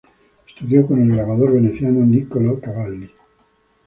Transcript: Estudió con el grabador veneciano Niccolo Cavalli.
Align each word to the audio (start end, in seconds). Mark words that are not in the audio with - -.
Estudió 0.47 0.87
con 0.87 0.99
el 0.99 1.15
grabador 1.15 1.53
veneciano 1.53 2.03
Niccolo 2.03 2.59
Cavalli. 2.59 3.07